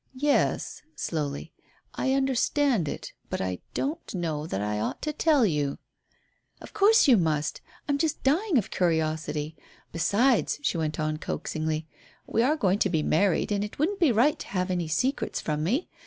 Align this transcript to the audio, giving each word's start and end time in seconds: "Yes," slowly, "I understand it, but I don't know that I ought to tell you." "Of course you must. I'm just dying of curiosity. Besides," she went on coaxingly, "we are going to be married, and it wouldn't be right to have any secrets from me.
"Yes," 0.15 0.81
slowly, 0.95 1.53
"I 1.93 2.13
understand 2.13 2.87
it, 2.87 3.13
but 3.29 3.39
I 3.39 3.59
don't 3.75 4.15
know 4.15 4.47
that 4.47 4.59
I 4.59 4.79
ought 4.79 4.99
to 5.03 5.13
tell 5.13 5.45
you." 5.45 5.77
"Of 6.59 6.73
course 6.73 7.07
you 7.07 7.17
must. 7.17 7.61
I'm 7.87 7.99
just 7.99 8.23
dying 8.23 8.57
of 8.57 8.71
curiosity. 8.71 9.55
Besides," 9.91 10.57
she 10.63 10.75
went 10.79 10.99
on 10.99 11.17
coaxingly, 11.17 11.85
"we 12.25 12.41
are 12.41 12.55
going 12.55 12.79
to 12.79 12.89
be 12.89 13.03
married, 13.03 13.51
and 13.51 13.63
it 13.63 13.77
wouldn't 13.77 13.99
be 13.99 14.11
right 14.11 14.39
to 14.39 14.47
have 14.47 14.71
any 14.71 14.87
secrets 14.87 15.39
from 15.39 15.63
me. 15.63 15.87